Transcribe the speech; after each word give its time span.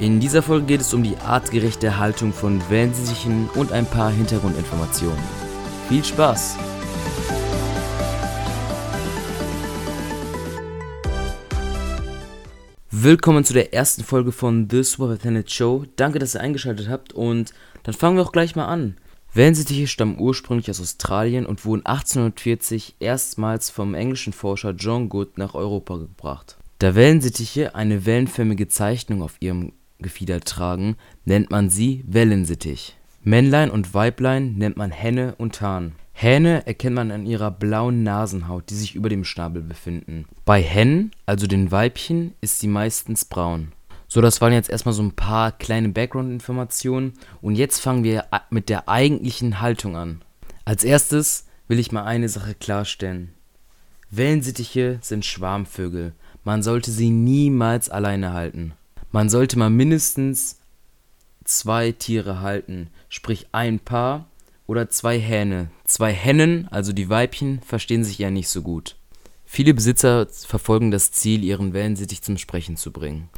In 0.00 0.18
dieser 0.18 0.42
Folge 0.42 0.64
geht 0.64 0.80
es 0.80 0.94
um 0.94 1.02
die 1.02 1.18
artgerechte 1.18 1.98
Haltung 1.98 2.32
von 2.32 2.58
Wellensittichen 2.70 3.50
und 3.50 3.70
ein 3.70 3.84
paar 3.84 4.10
Hintergrundinformationen. 4.10 5.18
Viel 5.90 6.02
Spaß! 6.02 6.56
Willkommen 12.90 13.44
zu 13.44 13.52
der 13.52 13.74
ersten 13.74 14.02
Folge 14.02 14.32
von 14.32 14.68
The 14.70 14.82
Super 14.84 15.16
Planet 15.16 15.50
Show. 15.50 15.84
Danke, 15.96 16.18
dass 16.18 16.34
ihr 16.34 16.40
eingeschaltet 16.40 16.88
habt 16.88 17.12
und 17.12 17.52
dann 17.82 17.92
fangen 17.92 18.16
wir 18.16 18.22
auch 18.22 18.32
gleich 18.32 18.56
mal 18.56 18.68
an. 18.68 18.96
Wellensittiche 19.34 19.86
stammen 19.86 20.18
ursprünglich 20.18 20.70
aus 20.70 20.80
Australien 20.80 21.44
und 21.44 21.66
wurden 21.66 21.84
1840 21.84 22.96
erstmals 23.00 23.68
vom 23.68 23.92
englischen 23.92 24.32
Forscher 24.32 24.70
John 24.70 25.10
Good 25.10 25.36
nach 25.36 25.54
Europa 25.54 25.98
gebracht. 25.98 26.56
Da 26.78 26.94
Wellensittiche 26.94 27.74
eine 27.74 28.06
wellenförmige 28.06 28.66
Zeichnung 28.66 29.22
auf 29.22 29.36
ihrem 29.40 29.74
Gefieder 30.02 30.40
tragen, 30.40 30.96
nennt 31.24 31.50
man 31.50 31.70
sie 31.70 32.04
Wellensittich. 32.06 32.96
Männlein 33.22 33.70
und 33.70 33.92
Weiblein 33.92 34.54
nennt 34.54 34.76
man 34.76 34.90
Henne 34.90 35.34
und 35.36 35.60
Hahn. 35.60 35.92
Hähne 36.12 36.66
erkennt 36.66 36.96
man 36.96 37.10
an 37.10 37.26
ihrer 37.26 37.50
blauen 37.50 38.02
Nasenhaut, 38.02 38.68
die 38.70 38.74
sich 38.74 38.94
über 38.94 39.08
dem 39.08 39.24
Schnabel 39.24 39.62
befinden. 39.62 40.26
Bei 40.44 40.62
Hennen, 40.62 41.12
also 41.26 41.46
den 41.46 41.70
Weibchen, 41.70 42.34
ist 42.40 42.60
sie 42.60 42.68
meistens 42.68 43.24
braun. 43.24 43.72
So, 44.08 44.20
das 44.20 44.40
waren 44.40 44.52
jetzt 44.52 44.68
erstmal 44.68 44.92
so 44.92 45.02
ein 45.02 45.12
paar 45.12 45.52
kleine 45.52 45.90
Background-Informationen 45.90 47.14
und 47.40 47.54
jetzt 47.54 47.80
fangen 47.80 48.04
wir 48.04 48.26
mit 48.50 48.68
der 48.68 48.88
eigentlichen 48.88 49.60
Haltung 49.60 49.96
an. 49.96 50.20
Als 50.64 50.82
erstes 50.82 51.46
will 51.68 51.78
ich 51.78 51.92
mal 51.92 52.04
eine 52.04 52.28
Sache 52.28 52.54
klarstellen. 52.54 53.32
Wellensittiche 54.10 54.98
sind 55.00 55.24
Schwarmvögel. 55.24 56.12
Man 56.42 56.62
sollte 56.62 56.90
sie 56.90 57.10
niemals 57.10 57.88
alleine 57.88 58.32
halten. 58.32 58.72
Man 59.12 59.28
sollte 59.28 59.58
mal 59.58 59.70
mindestens 59.70 60.60
zwei 61.44 61.92
Tiere 61.92 62.40
halten, 62.40 62.90
sprich 63.08 63.48
ein 63.52 63.80
Paar 63.80 64.28
oder 64.66 64.88
zwei 64.88 65.18
Hähne. 65.18 65.70
Zwei 65.84 66.12
Hennen, 66.12 66.68
also 66.68 66.92
die 66.92 67.08
Weibchen, 67.08 67.60
verstehen 67.62 68.04
sich 68.04 68.18
ja 68.18 68.30
nicht 68.30 68.48
so 68.48 68.62
gut. 68.62 68.96
Viele 69.44 69.74
Besitzer 69.74 70.28
verfolgen 70.28 70.92
das 70.92 71.10
Ziel, 71.10 71.42
ihren 71.42 71.72
Wellensittich 71.72 72.22
zum 72.22 72.38
Sprechen 72.38 72.76
zu 72.76 72.92
bringen. 72.92 73.28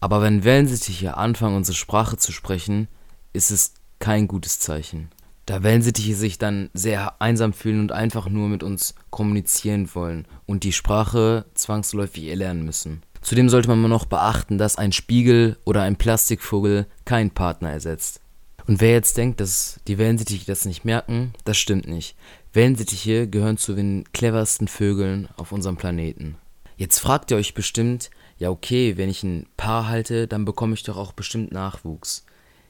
Aber 0.00 0.22
wenn 0.22 0.44
Wellensittiche 0.44 1.18
anfangen, 1.18 1.56
unsere 1.56 1.76
Sprache 1.76 2.16
zu 2.16 2.32
sprechen, 2.32 2.88
ist 3.34 3.50
es 3.50 3.74
kein 3.98 4.28
gutes 4.28 4.60
Zeichen. 4.60 5.10
Da 5.44 5.62
Wellensittiche 5.62 6.14
sich 6.14 6.38
dann 6.38 6.70
sehr 6.72 7.20
einsam 7.20 7.52
fühlen 7.52 7.80
und 7.80 7.92
einfach 7.92 8.30
nur 8.30 8.48
mit 8.48 8.62
uns 8.62 8.94
kommunizieren 9.10 9.94
wollen 9.94 10.26
und 10.46 10.64
die 10.64 10.72
Sprache 10.72 11.44
zwangsläufig 11.52 12.28
erlernen 12.28 12.64
müssen. 12.64 13.02
Zudem 13.28 13.50
sollte 13.50 13.68
man 13.68 13.82
noch 13.90 14.06
beachten, 14.06 14.56
dass 14.56 14.78
ein 14.78 14.90
Spiegel 14.90 15.58
oder 15.66 15.82
ein 15.82 15.96
Plastikvogel 15.96 16.86
keinen 17.04 17.30
Partner 17.30 17.70
ersetzt. 17.70 18.22
Und 18.66 18.80
wer 18.80 18.92
jetzt 18.92 19.18
denkt, 19.18 19.40
dass 19.40 19.80
die 19.86 19.98
Wellensittiche 19.98 20.46
das 20.46 20.64
nicht 20.64 20.86
merken, 20.86 21.34
das 21.44 21.58
stimmt 21.58 21.86
nicht. 21.86 22.16
Wellensittiche 22.54 23.28
gehören 23.28 23.58
zu 23.58 23.74
den 23.74 24.04
cleversten 24.14 24.66
Vögeln 24.66 25.28
auf 25.36 25.52
unserem 25.52 25.76
Planeten. 25.76 26.38
Jetzt 26.78 27.00
fragt 27.00 27.30
ihr 27.30 27.36
euch 27.36 27.52
bestimmt, 27.52 28.08
ja 28.38 28.48
okay, 28.48 28.96
wenn 28.96 29.10
ich 29.10 29.22
ein 29.22 29.44
Paar 29.58 29.88
halte, 29.88 30.26
dann 30.26 30.46
bekomme 30.46 30.72
ich 30.72 30.84
doch 30.84 30.96
auch 30.96 31.12
bestimmt 31.12 31.52
Nachwuchs. 31.52 32.24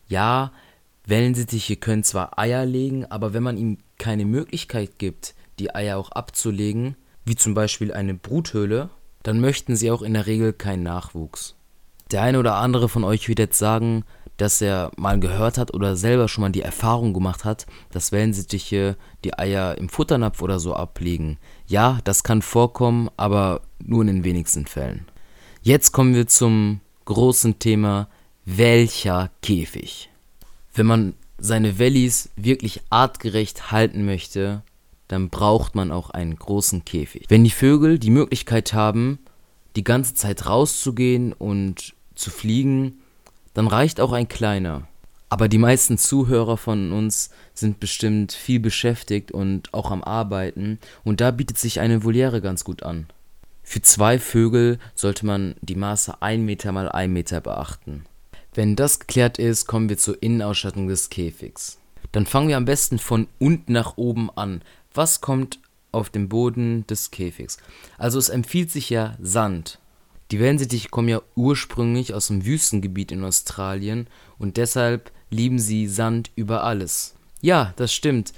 Ja, 0.09 0.51
Wellensittiche 1.07 1.77
können 1.77 2.03
zwar 2.03 2.37
Eier 2.37 2.67
legen, 2.67 3.07
aber 3.07 3.33
wenn 3.33 3.45
man 3.45 3.59
ihnen 3.59 3.79
keine 3.97 4.25
Möglichkeit 4.25 4.99
gibt, 4.99 5.37
die 5.61 5.73
Eier 5.73 5.99
auch 5.99 6.11
abzulegen, 6.11 6.97
wie 7.25 7.37
zum 7.37 7.55
Beispiel 7.55 7.93
eine 7.93 8.15
Bruthöhle, 8.15 8.91
dann 9.29 9.41
möchten 9.41 9.77
sie 9.77 9.91
auch 9.91 10.01
in 10.01 10.15
der 10.15 10.27
Regel 10.27 10.55
keinen 10.55 10.85
Nachwuchs. 10.85 11.55
Der 12.11 12.23
eine 12.23 12.39
oder 12.39 12.55
andere 12.55 12.89
von 12.89 13.05
euch 13.05 13.29
wird 13.29 13.39
jetzt 13.39 13.59
sagen, 13.59 14.07
dass 14.39 14.63
er 14.63 14.91
mal 14.97 15.21
gehört 15.21 15.59
hat 15.59 15.75
oder 15.75 15.97
selber 15.97 16.29
schon 16.29 16.41
mal 16.41 16.51
die 16.51 16.63
Erfahrung 16.63 17.13
gemacht 17.13 17.45
hat, 17.45 17.67
dass 17.91 18.11
Wellensittiche 18.11 18.97
die 19.25 19.39
Eier 19.39 19.77
im 19.77 19.91
Futternapf 19.91 20.41
oder 20.41 20.59
so 20.59 20.73
ablegen. 20.73 21.37
Ja, 21.67 21.99
das 22.05 22.23
kann 22.23 22.41
vorkommen, 22.41 23.11
aber 23.19 23.61
nur 23.85 24.01
in 24.01 24.07
den 24.07 24.25
wenigsten 24.25 24.65
Fällen. 24.65 25.05
Jetzt 25.61 25.93
kommen 25.93 26.15
wir 26.15 26.27
zum 26.27 26.81
großen 27.05 27.59
Thema, 27.59 28.09
welcher 28.47 29.31
Käfig? 29.43 30.09
Wenn 30.73 30.87
man 30.87 31.13
seine 31.37 31.79
Wellies 31.79 32.31
wirklich 32.35 32.81
artgerecht 32.89 33.71
halten 33.73 34.07
möchte, 34.07 34.63
dann 35.09 35.31
braucht 35.31 35.75
man 35.75 35.91
auch 35.91 36.11
einen 36.11 36.37
großen 36.37 36.85
Käfig. 36.85 37.25
Wenn 37.29 37.45
die 37.45 37.51
Vögel 37.51 37.99
die 37.99 38.11
Möglichkeit 38.11 38.73
haben, 38.73 39.19
die 39.77 39.85
ganze 39.85 40.15
Zeit 40.15 40.47
rauszugehen 40.47 41.33
und 41.33 41.95
zu 42.15 42.31
fliegen, 42.31 43.01
dann 43.55 43.67
reicht 43.67 44.01
auch 44.01 44.13
ein 44.13 44.29
kleiner. 44.29 44.87
Aber 45.31 45.49
die 45.49 45.59
meisten 45.59 45.99
Zuhörer 45.99 46.57
von 46.57 46.93
uns 46.93 47.31
sind 47.53 47.81
bestimmt 47.81 48.33
viel 48.33 48.61
beschäftigt 48.61 49.31
und 49.31 49.75
auch 49.75 49.91
am 49.91 50.03
Arbeiten 50.03 50.79
und 51.05 51.21
da 51.21 51.31
bietet 51.31 51.59
sich 51.59 51.81
eine 51.81 52.05
Voliere 52.05 52.41
ganz 52.41 52.65
gut 52.65 52.83
an. 52.83 53.07
Für 53.63 53.83
zwei 53.83 54.19
Vögel 54.19 54.79
sollte 54.95 55.27
man 55.27 55.55
die 55.61 55.75
Maße 55.75 56.23
1 56.23 56.43
Meter 56.43 56.73
mal 56.73 56.89
1 56.89 57.13
Meter 57.13 57.43
beachten. 57.43 58.07
Wenn 58.55 58.77
das 58.77 59.01
geklärt 59.01 59.39
ist, 59.39 59.67
kommen 59.67 59.91
wir 59.91 59.99
zur 59.99 60.23
Innenausstattung 60.23 60.89
des 60.89 61.11
Käfigs. 61.11 61.79
Dann 62.13 62.25
fangen 62.25 62.49
wir 62.49 62.57
am 62.57 62.65
besten 62.65 62.99
von 62.99 63.29
unten 63.39 63.73
nach 63.73 63.99
oben 63.99 64.31
an. 64.35 64.63
Was 64.95 65.21
kommt 65.21 65.61
auf 65.93 66.11
dem 66.11 66.29
Boden 66.29 66.87
des 66.87 67.11
Käfigs? 67.11 67.59
Also 67.97 68.19
es 68.19 68.29
empfiehlt 68.29 68.71
sich 68.71 68.91
ja 68.91 69.17
Sand. 69.21 69.79
Die 70.31 70.41
Wellensittiche 70.41 70.89
kommen 70.91 71.09
ja 71.09 71.23
ursprünglich 71.37 72.13
aus 72.13 72.29
dem 72.29 72.45
Wüstengebiet 72.45 73.13
in 73.13 73.25
Australien 73.25 74.09
und 74.39 74.57
deshalb 74.57 75.11
lieben 75.31 75.59
sie 75.59 75.87
Sand 75.87 76.31
über 76.37 76.65
alles. 76.65 77.15
Ja, 77.41 77.73
das 77.77 77.93
stimmt. 77.95 78.33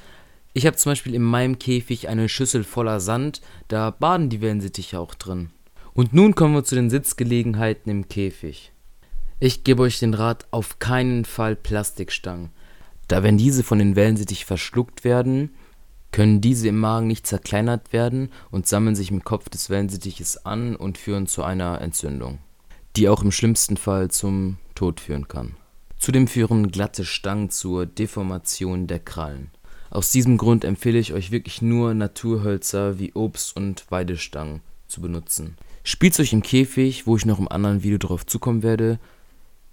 Ich 0.52 0.66
habe 0.66 0.76
zum 0.76 0.92
Beispiel 0.92 1.14
in 1.14 1.22
meinem 1.22 1.58
Käfig 1.58 2.08
eine 2.08 2.28
Schüssel 2.28 2.64
voller 2.64 3.00
Sand, 3.00 3.40
da 3.68 3.90
baden 3.90 4.28
die 4.28 4.40
Wellensittiche 4.40 4.98
auch 4.98 5.14
drin. 5.14 5.50
Und 5.94 6.12
nun 6.12 6.34
kommen 6.34 6.54
wir 6.54 6.64
zu 6.64 6.74
den 6.74 6.90
Sitzgelegenheiten 6.90 7.90
im 7.90 8.08
Käfig. 8.08 8.72
Ich 9.38 9.64
gebe 9.64 9.82
euch 9.82 9.98
den 9.98 10.14
Rat, 10.14 10.46
auf 10.50 10.78
keinen 10.78 11.24
Fall 11.24 11.56
Plastikstangen. 11.56 12.50
Da 13.08 13.22
wenn 13.22 13.38
diese 13.38 13.64
von 13.64 13.78
den 13.78 13.96
Wellensittich 13.96 14.44
verschluckt 14.44 15.02
werden, 15.02 15.50
können 16.12 16.40
diese 16.40 16.68
im 16.68 16.78
Magen 16.78 17.06
nicht 17.06 17.26
zerkleinert 17.26 17.92
werden 17.92 18.30
und 18.50 18.66
sammeln 18.66 18.96
sich 18.96 19.10
im 19.10 19.24
Kopf 19.24 19.48
des 19.48 19.70
Wellensittiches 19.70 20.44
an 20.44 20.76
und 20.76 20.98
führen 20.98 21.26
zu 21.26 21.42
einer 21.42 21.80
Entzündung, 21.80 22.38
die 22.96 23.08
auch 23.08 23.22
im 23.22 23.32
schlimmsten 23.32 23.76
Fall 23.76 24.10
zum 24.10 24.58
Tod 24.74 25.00
führen 25.00 25.28
kann. 25.28 25.56
Zudem 25.98 26.26
führen 26.26 26.70
glatte 26.70 27.04
Stangen 27.04 27.50
zur 27.50 27.86
Deformation 27.86 28.86
der 28.86 29.00
Krallen. 29.00 29.50
Aus 29.90 30.10
diesem 30.10 30.38
Grund 30.38 30.64
empfehle 30.64 30.98
ich 30.98 31.12
euch 31.12 31.30
wirklich 31.30 31.62
nur 31.62 31.94
Naturhölzer 31.94 32.98
wie 32.98 33.12
Obst- 33.12 33.56
und 33.56 33.90
Weidestangen 33.90 34.62
zu 34.86 35.00
benutzen. 35.00 35.56
Spielzeug 35.82 36.32
im 36.32 36.42
Käfig, 36.42 37.06
wo 37.06 37.16
ich 37.16 37.26
noch 37.26 37.38
im 37.38 37.48
anderen 37.48 37.82
Video 37.82 37.98
darauf 37.98 38.24
zukommen 38.24 38.62
werde, 38.62 38.98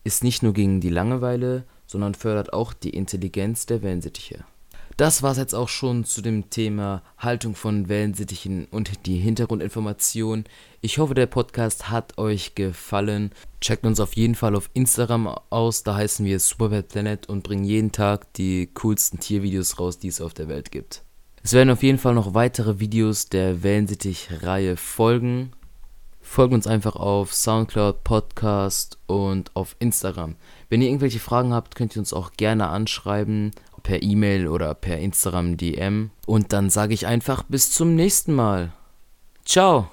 ist 0.04 0.24
nicht 0.24 0.42
nur 0.42 0.54
gegen 0.54 0.82
die 0.82 0.90
Langeweile, 0.90 1.66
sondern 1.86 2.16
fördert 2.16 2.54
auch 2.54 2.74
die 2.74 2.90
Intelligenz 2.90 3.66
der 3.66 3.82
Wellensittiche. 3.82 4.44
Das 4.98 5.22
war 5.22 5.34
es 5.34 5.38
jetzt 5.38 5.54
auch 5.54 5.70
schon 5.70 6.06
zu 6.06 6.24
dem 6.24 6.50
Thema 6.50 7.04
Haltung 7.20 7.54
von 7.54 7.88
Wellensittichen 7.88 8.66
und 8.72 9.06
die 9.06 9.18
Hintergrundinformation. 9.18 10.46
Ich 10.82 10.98
hoffe, 10.98 11.14
der 11.14 11.28
Podcast 11.28 11.92
hat 11.92 12.18
euch 12.18 12.56
gefallen. 12.56 13.30
Checkt 13.62 13.86
uns 13.86 14.00
auf 14.00 14.16
jeden 14.16 14.34
Fall 14.34 14.56
auf 14.56 14.72
Instagram 14.74 15.28
aus, 15.52 15.84
da 15.84 15.96
heißen 15.98 16.26
wir 16.26 16.40
Superpet 16.40 16.88
Planet 16.88 17.30
und 17.30 17.44
bringen 17.44 17.64
jeden 17.64 17.92
Tag 17.92 18.34
die 18.34 18.72
coolsten 18.74 19.20
Tiervideos 19.20 19.80
raus, 19.80 20.00
die 20.00 20.08
es 20.08 20.20
auf 20.20 20.34
der 20.34 20.48
Welt 20.48 20.72
gibt. 20.72 21.04
Es 21.44 21.54
werden 21.54 21.70
auf 21.70 21.84
jeden 21.84 22.00
Fall 22.00 22.16
noch 22.16 22.34
weitere 22.34 22.80
Videos 22.80 23.30
der 23.30 23.62
Wellensittich-Reihe 23.62 24.78
folgen. 24.78 25.52
Folgt 26.22 26.56
uns 26.56 26.66
einfach 26.66 26.96
auf 26.96 27.36
Soundcloud, 27.36 28.04
Podcast 28.04 28.98
und 29.06 29.56
auf 29.56 29.76
Instagram. 29.78 30.36
Wenn 30.70 30.82
ihr 30.82 30.88
irgendwelche 30.88 31.20
Fragen 31.20 31.54
habt, 31.54 31.76
könnt 31.76 31.96
ihr 31.96 32.00
uns 32.00 32.14
auch 32.14 32.34
gerne 32.34 32.68
anschreiben 32.68 33.52
per 33.88 34.04
E-Mail 34.04 34.50
oder 34.50 34.76
per 34.76 35.00
Instagram 35.00 35.56
DM. 35.56 36.12
Und 36.26 36.52
dann 36.52 36.70
sage 36.70 36.94
ich 36.94 37.08
einfach 37.08 37.44
bis 37.44 37.72
zum 37.72 37.96
nächsten 37.96 38.34
Mal. 38.34 38.74
Ciao. 39.46 39.90